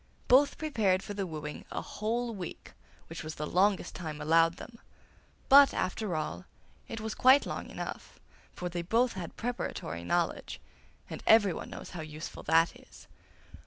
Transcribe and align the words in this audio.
Both 0.27 0.57
prepared 0.57 1.03
for 1.03 1.13
the 1.13 1.27
wooing 1.27 1.63
a 1.71 1.83
whole 1.83 2.33
week, 2.33 2.73
which 3.05 3.23
was 3.23 3.35
the 3.35 3.45
longest 3.45 3.93
time 3.93 4.19
allowed 4.19 4.57
them; 4.57 4.79
but, 5.47 5.75
after 5.75 6.15
all, 6.15 6.45
it 6.87 6.99
was 6.99 7.13
quite 7.13 7.45
long 7.45 7.69
enough, 7.69 8.19
for 8.51 8.67
they 8.67 8.81
both 8.81 9.13
had 9.13 9.37
preparatory 9.37 10.03
knowledge, 10.03 10.59
and 11.07 11.21
everyone 11.27 11.69
knows 11.69 11.91
how 11.91 12.01
useful 12.01 12.41
that 12.41 12.75
is. 12.79 13.07